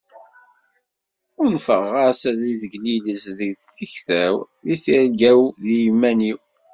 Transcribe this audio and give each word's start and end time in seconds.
Unfeɣ-as 1.43 2.21
ad 2.29 2.37
teglilez 2.59 3.23
deg 3.37 3.51
tikta-w, 3.75 4.35
deg 4.67 4.79
tirga-w 4.83 5.41
d 5.63 5.65
yiman-iw. 5.79 6.37